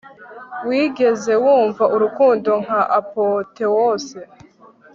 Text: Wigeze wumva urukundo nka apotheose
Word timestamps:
Wigeze 0.67 1.33
wumva 1.43 1.83
urukundo 1.95 2.51
nka 2.63 2.81
apotheose 2.99 4.17